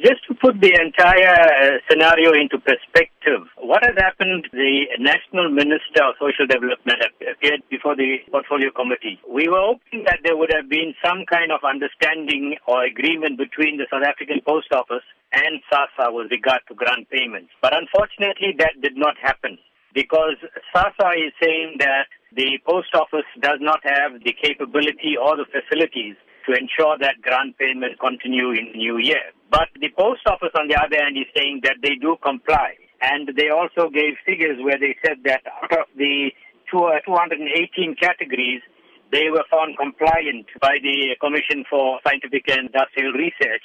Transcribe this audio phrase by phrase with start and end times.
[0.00, 6.00] Just to put the entire uh, scenario into perspective, what has happened, the National Minister
[6.08, 9.20] of Social Development appeared before the Portfolio Committee.
[9.28, 13.76] We were hoping that there would have been some kind of understanding or agreement between
[13.76, 15.04] the South African Post Office
[15.36, 17.52] and SASSA with regard to grant payments.
[17.60, 19.58] But unfortunately, that did not happen
[19.92, 20.40] because
[20.72, 26.16] SASSA is saying that the Post Office does not have the capability or the facilities
[26.48, 29.28] to ensure that grant payments continue in the new year.
[29.50, 32.78] But the post office, on the other hand, is saying that they do comply.
[33.02, 36.30] And they also gave figures where they said that out of the
[36.70, 38.62] 218 uh, categories,
[39.10, 43.64] they were found compliant by the Commission for Scientific and Industrial Research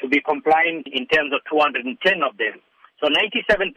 [0.00, 1.82] to be compliant in terms of 210
[2.22, 2.62] of them.
[3.02, 3.74] So 97%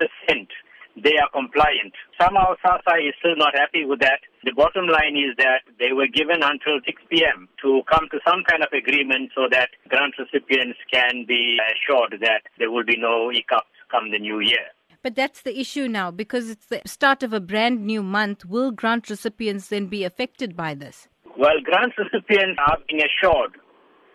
[0.97, 1.93] they are compliant.
[2.19, 4.17] Somehow SASSA is still not happy with that.
[4.47, 7.49] The bottom line is that they were given until 6 p.m.
[7.61, 12.43] to come to some kind of agreement so that grant recipients can be assured that
[12.57, 14.71] there will be no hiccups come the new year.
[15.03, 18.45] But that's the issue now because it's the start of a brand new month.
[18.45, 21.09] Will grant recipients then be affected by this?
[21.37, 23.51] Well, grant recipients are being assured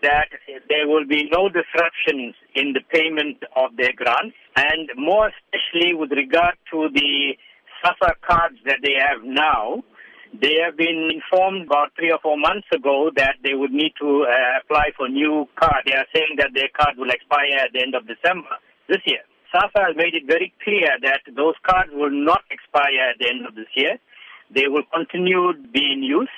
[0.01, 0.29] that
[0.71, 6.11] there will be no disruptions in the payment of their grants, and more especially with
[6.13, 7.37] regard to the
[7.85, 9.83] SASSA cards that they have now.
[10.43, 14.27] They have been informed about three or four months ago that they would need to
[14.27, 15.87] uh, apply for new card.
[15.87, 18.51] They are saying that their card will expire at the end of December
[18.89, 19.23] this year.
[19.55, 23.47] SASSA has made it very clear that those cards will not expire at the end
[23.47, 24.03] of this year.
[24.51, 26.35] They will continue to be in use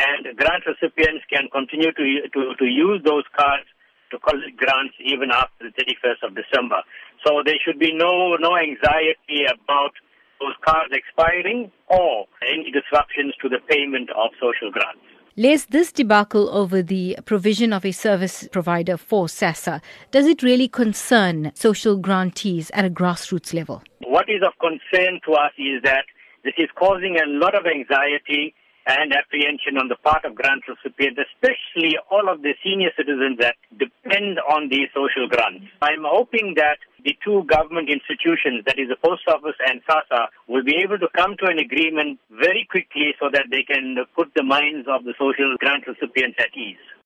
[0.00, 3.68] and grant recipients can continue to, to, to use those cards
[4.10, 6.80] to collect grants even after the 31st of December.
[7.26, 9.92] So there should be no, no anxiety about
[10.40, 15.00] those cards expiring or any disruptions to the payment of social grants.
[15.36, 19.80] Les, this debacle over the provision of a service provider for SASSA,
[20.12, 23.82] does it really concern social grantees at a grassroots level?
[24.06, 26.04] What is of concern to us is that
[26.44, 28.54] this is causing a lot of anxiety
[28.86, 33.56] and apprehension on the part of grant recipients, especially all of the senior citizens that
[33.78, 35.64] depend on these social grants.
[35.80, 40.64] I'm hoping that the two government institutions, that is the Post Office and SASSA, will
[40.64, 44.42] be able to come to an agreement very quickly so that they can put the
[44.42, 46.80] minds of the social grant recipients at ease.